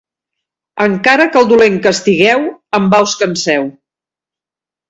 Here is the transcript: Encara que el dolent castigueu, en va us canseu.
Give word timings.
Encara 0.85 1.27
que 1.35 1.37
el 1.41 1.51
dolent 1.51 1.77
castigueu, 1.85 2.47
en 2.79 2.91
va 2.95 3.03
us 3.09 3.15
canseu. 3.23 3.69